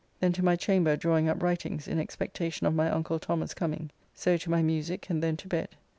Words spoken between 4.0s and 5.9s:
So to my musique and then to bed.